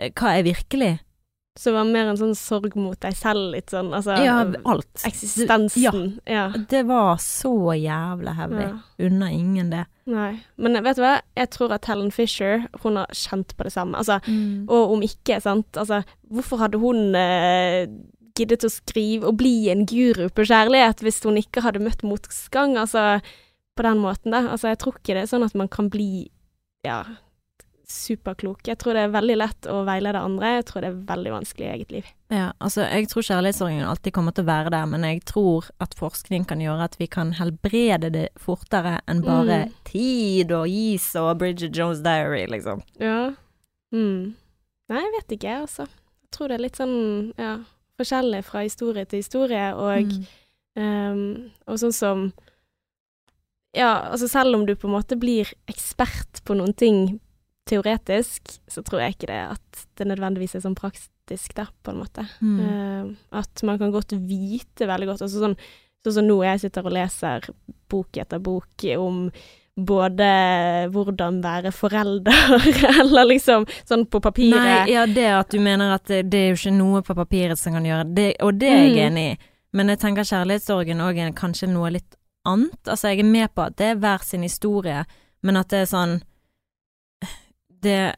[0.00, 0.98] eh, Hva er virkelig?
[1.58, 5.02] Så det var mer en sånn sorg mot deg selv, litt sånn, altså Ja, alt.
[5.04, 6.20] Eksistensen.
[6.26, 6.52] Ja.
[6.70, 8.60] Det var så jævla heavy.
[8.62, 8.78] ja.
[9.06, 9.84] Unna ingen det.
[10.06, 10.40] Nei.
[10.56, 13.96] Men vet du hva, jeg tror at Helen Fisher, hun har kjent på det samme.
[13.98, 14.66] Altså, Mm.
[14.68, 17.86] og om ikke, sant, altså, hvorfor hadde hun eh,
[18.38, 22.76] giddet å skrive og bli en guru på kjærlighet hvis hun ikke hadde møtt motgang,
[22.80, 23.20] altså,
[23.78, 24.44] på den måten, da.
[24.54, 26.28] Altså, jeg tror ikke det er sånn at man kan bli,
[26.86, 27.02] ja,
[27.88, 28.66] superklok.
[28.68, 31.64] Jeg tror det er veldig lett å veilede andre, jeg tror det er veldig vanskelig
[31.64, 32.08] i eget liv.
[32.28, 35.96] Ja, altså jeg tror kjærlighetssorgen alltid kommer til å være der, men jeg tror at
[35.96, 39.72] forskning kan gjøre at vi kan helbrede det fortere enn bare Mm.
[39.88, 42.82] tid og is og Bridget Jones' Diary, liksom.
[43.00, 43.32] Ja.
[43.94, 44.34] Mm.
[44.90, 45.88] Nei, jeg vet ikke, altså.
[45.88, 47.56] Jeg tror det er litt sånn, ja,
[47.98, 50.26] forskjellig fra historie til historie, og Mm.
[50.78, 52.32] um, og sånn som
[53.76, 57.20] Ja, altså selv om du på en måte blir ekspert på noen ting
[57.68, 62.00] teoretisk, så tror jeg ikke det at det nødvendigvis er sånn praktisk, da, på en
[62.00, 62.24] måte.
[62.40, 62.60] Mm.
[62.60, 65.56] Uh, at man kan godt vite veldig godt altså sånn,
[66.02, 67.50] sånn som nå jeg sitter og leser
[67.92, 69.30] bok etter bok om
[69.78, 70.26] både
[70.90, 72.34] hvordan være forelder,
[73.00, 74.58] eller liksom sånn på papiret.
[74.58, 77.58] Nei, ja, det at du mener at det, det er jo ikke noe på papiret
[77.60, 79.04] som kan gjøre det, og det er jeg Mm.
[79.06, 79.38] enig i.
[79.78, 82.16] Men jeg tenker kjærlighetssorgen òg er kanskje noe litt
[82.48, 82.78] annet.
[82.88, 85.04] Altså, jeg er med på at det er hver sin historie,
[85.42, 86.20] men at det er sånn
[87.80, 88.14] Det,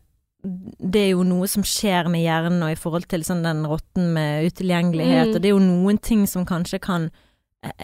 [0.81, 4.14] det er jo noe som skjer med hjernen og i forhold til sånn den rotten
[4.14, 5.35] med utilgjengelighet, Mm.
[5.35, 7.11] og det er jo noen ting som kanskje kan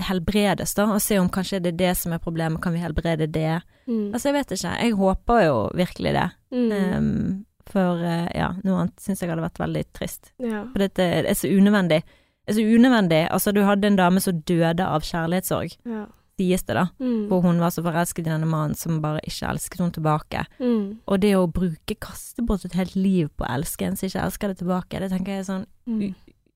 [0.08, 3.26] helbredes, da, og se om kanskje det er det som er problemet, kan vi helbrede
[3.32, 3.58] det?
[3.86, 4.12] Mm.
[4.14, 4.74] Altså, jeg vet ikke.
[4.82, 6.26] Jeg håper jo virkelig det.
[6.50, 6.70] Mm.
[6.72, 10.32] Um, for uh, ja, noe annet syns jeg hadde vært veldig trist.
[10.42, 10.64] ja.
[10.72, 12.02] For dette er så unødvendig.
[12.46, 13.24] Det er så unødvendig.
[13.34, 16.04] Altså, du hadde en dame som døde av kjærlighetssorg, ja.
[16.38, 16.84] sies det da.
[17.02, 17.26] Mm.
[17.28, 20.44] For hun var så forelsket i denne mannen som bare ikke elsket henne tilbake.
[20.62, 20.84] Mm.
[21.10, 24.24] Og det å bruke, kaste bort et helt liv på å elske en som ikke
[24.28, 26.14] elsker det tilbake, det tenker jeg er sånn Mm.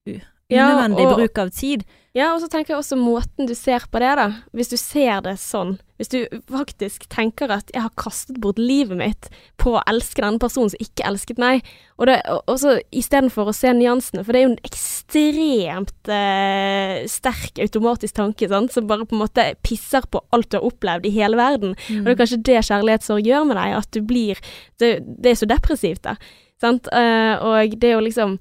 [0.09, 1.84] u- Ja, og- bruk av tid.
[2.10, 4.24] Ja, og så tenker jeg også måten du ser på det, da.
[4.52, 5.76] Hvis du ser det sånn.
[5.96, 10.40] Hvis du faktisk tenker at 'jeg har kastet bort livet mitt på å elske denne
[10.40, 11.62] personen som ikke elsket meg',
[12.00, 16.08] og, det, og, og så istedenfor å se nyansene, for det er jo en ekstremt
[16.08, 20.66] eh, sterk automatisk tanke, sant, som bare på en måte pisser på alt du har
[20.66, 21.76] opplevd i hele verden.
[22.00, 24.36] Og det er kanskje det kjærlighetssorg gjør med deg, at du blir
[24.80, 26.16] Det, det er så depressivt, da.
[26.60, 26.88] Sant?
[26.92, 28.38] Uh, og det er jo liksom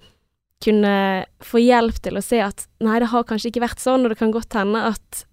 [0.63, 4.11] kunne få hjelp til å se at nei, det har kanskje ikke vært sånn, og
[4.11, 5.23] det kan godt hende at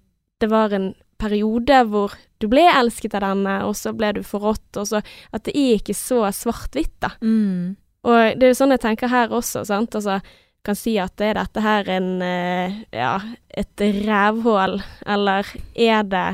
[0.40, 4.76] det var en periode hvor du ble elsket av denne, og så ble du forrådt,
[4.76, 5.00] og så
[5.32, 7.10] At det er ikke så svart-hvitt, da.
[7.24, 7.76] Mm.
[8.04, 9.94] Og det er jo sånn jeg tenker her også, sant.
[9.96, 10.20] Altså,
[10.66, 13.16] kan si at er dette her en eh, Ja,
[13.48, 16.26] et rævhull, eller er det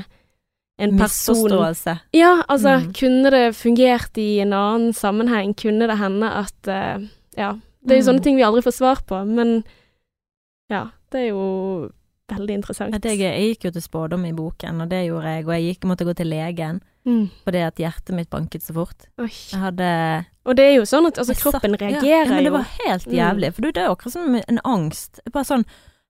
[0.83, 1.95] en person Misforståelse.
[2.17, 2.93] Ja, altså, Mm.
[2.99, 5.55] kunne det fungert i en annen sammenheng?
[5.55, 7.55] Kunne det hende at eh, Ja.
[7.85, 8.09] Det er jo Mm.
[8.15, 9.65] sånne ting vi aldri får svar på, men
[10.71, 11.91] ja, det er jo
[12.33, 12.95] veldig interessant.
[13.05, 15.85] Jeg, jeg gikk jo til spådom i boken, og det gjorde jeg, og jeg gikk,
[15.91, 17.25] måtte gå til legen mm.
[17.45, 19.09] fordi at hjertet mitt banket så fort.
[19.21, 19.29] Oi.
[19.29, 22.45] Jeg hadde Og det er jo sånn at altså, kroppen satt- ja, reagerer ja, men
[22.45, 23.15] det var helt Mm.
[23.19, 23.53] jævlig.
[23.55, 25.21] For det er jo akkurat som en angst.
[25.33, 25.65] Bare sånn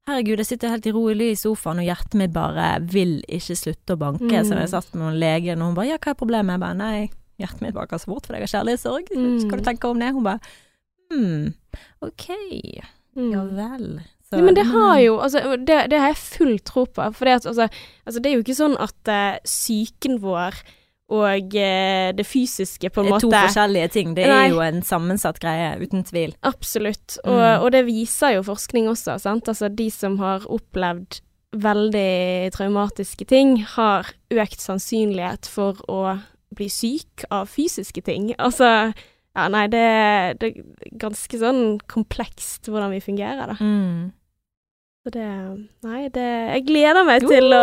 [0.05, 3.95] Herregud, jeg sitter helt i rolig i sofaen, og hjertet mitt bare vil ikke slutte
[3.95, 4.35] å banke.
[4.35, 4.49] Mm.
[4.49, 7.11] Så jeg satt med legen, og hun bare 'ja, hva er problemet?' Jeg bare 'nei,
[7.39, 9.09] hjertet mitt banker så fort fordi jeg har kjærlighetssorg'.
[9.15, 9.41] Mm.
[9.41, 10.11] Skal du tenke om det?
[10.13, 10.41] Hun bare
[11.12, 11.55] 'hm,
[12.03, 12.29] ok,
[13.16, 13.31] Mm.
[13.33, 14.01] ja vel'.
[14.31, 17.12] Så- Ja, men det har jo altså, det, det har jeg full tro på.
[17.14, 17.68] For det, at, altså,
[18.07, 20.55] altså, det er jo ikke sånn at psyken vår
[21.12, 24.14] og uh, det fysiske på en Det er to forskjellige ting.
[24.16, 26.35] Det er jo en sammensatt greie, uten tvil.
[26.42, 27.18] Absolutt.
[27.25, 27.62] Og, Mm.
[27.62, 29.44] og det viser jo forskning også, sant.
[29.48, 31.20] Altså de som har opplevd
[31.55, 36.20] veldig traumatiske ting, har økt sannsynlighet for å
[36.55, 38.35] bli syk av fysiske ting.
[38.38, 38.94] Altså
[39.37, 39.85] Ja, nei, det,
[40.40, 43.57] det er ganske sånn komplekst hvordan vi fungerer, da.
[43.64, 44.11] Mm.
[45.03, 45.27] Så det
[45.83, 47.62] Nei, det Jeg gleder meg til å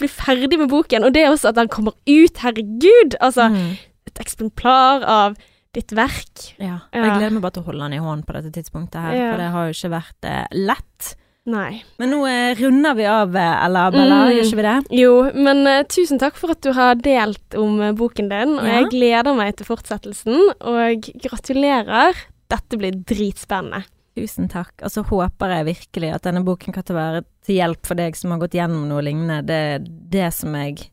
[0.00, 3.18] bli ferdig med boken, og det er også at den kommer ut, herregud!
[3.20, 3.76] Altså, Mm.
[4.08, 5.36] et eksemplar av
[5.74, 6.54] ditt verk.
[6.58, 6.80] Ja.
[6.94, 7.04] Ja.
[7.04, 9.30] Jeg gleder meg bare til å holde den i hånden på dette tidspunktet her, Ja.
[9.32, 11.16] for det har jo ikke vært eh, lett.
[11.44, 11.82] Nei.
[12.00, 14.30] Men nå eh, runder vi av, eh, Ella Bella, Mm.
[14.32, 14.76] gjør ikke vi det?
[14.96, 18.64] Jo, men uh, tusen takk for at du har delt om uh, boken din, og
[18.64, 18.78] Ja.
[18.80, 22.16] jeg gleder meg til fortsettelsen, og gratulerer.
[22.48, 23.84] Dette blir dritspennende.
[24.16, 24.72] Tusen takk.
[24.86, 28.30] Og så håper jeg virkelig at denne boken kan være til hjelp for deg som
[28.30, 29.44] har gått gjennom noe lignende.
[29.44, 30.88] Det er det som jeg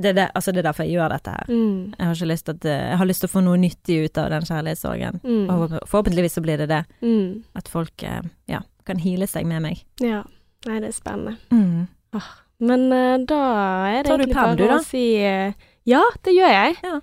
[0.00, 1.44] det det, altså det er derfor jeg gjør dette her.
[1.52, 1.94] Mm.
[1.98, 4.46] Jeg har lyst at Jeg har lyst til å få noe nyttig ut av den
[4.48, 5.20] kjærlighetssorgen.
[5.22, 5.50] Mm.
[5.52, 6.84] Og forhåpentligvis så blir det det.
[7.04, 7.42] Mm.
[7.54, 7.92] At folk
[8.48, 9.82] ja, kan hile seg med meg.
[10.02, 10.22] Ja.
[10.68, 11.36] Nei, det er spennende.
[11.54, 11.86] Mm.
[12.60, 13.42] Men uh, da
[13.88, 14.80] er det Tar egentlig perm, bare du, da?
[14.80, 16.76] å si uh, Ja, det gjør jeg.
[16.84, 16.96] Ja.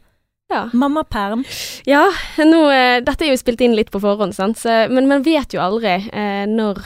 [0.48, 0.60] Ja.
[0.72, 1.42] Mammaperm.
[1.90, 2.06] Ja,
[2.40, 4.62] nå, uh, dette er jo spilt inn litt på forhånd, sant?
[4.62, 5.98] Så, men man vet jo aldri
[6.48, 6.80] når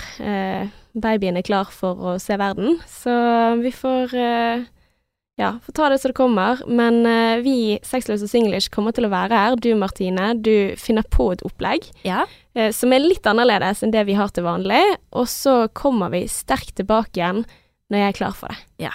[0.92, 2.80] babyen er klar for å se verden.
[2.90, 3.14] Så
[3.62, 4.16] vi får
[5.42, 6.62] ja, får ta det som det kommer.
[6.70, 9.58] Men uh, vi, Sexløs og Singlish, kommer til å være her.
[9.62, 12.24] Du, Martine, du finner på et opplegg Ja.
[12.58, 14.82] uh, som er litt annerledes enn det vi har til vanlig.
[15.18, 17.44] Og så kommer vi sterkt tilbake igjen
[17.92, 18.62] når jeg er klar for det.
[18.88, 18.94] Ja,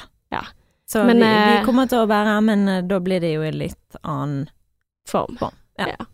[0.87, 3.33] Så Men, vi, eh, vi kommer til å være her, men uh, da blir det
[3.33, 4.47] jo i litt annen
[5.07, 5.37] Form.
[5.39, 5.93] Form, ja.
[5.93, 6.07] Ja.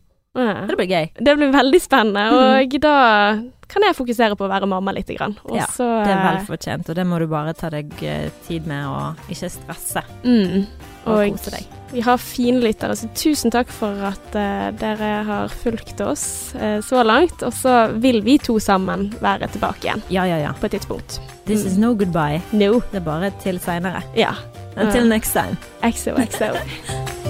[0.69, 1.11] Det blir gøy.
[1.17, 2.25] Det blir veldig spennende,
[2.65, 2.97] og da
[3.73, 5.09] kan jeg fokusere på å være mamma litt.
[5.13, 5.35] Grann.
[5.49, 7.93] Og Ja, så, Det er eh, vel fortjent, og det må du bare ta deg
[8.07, 10.03] eh, tid med og ikke stresse.
[10.25, 10.67] Mm.
[11.03, 11.67] Og Og kose deg.
[11.93, 16.79] vi har fine lyttere, så tusen takk for at uh, dere har fulgt oss uh,
[16.81, 17.43] så langt.
[17.43, 20.53] Og så vil vi to sammen være tilbake igjen Ja, ja, ja.
[20.61, 21.19] på et tidspunkt.
[21.45, 22.41] This is no goodbye.
[22.53, 22.79] No.
[22.93, 24.05] Det er bare til seinere.
[24.17, 24.31] Ja.
[24.77, 25.59] Until next time.
[25.83, 26.23] XOXO.
[26.31, 27.19] XO.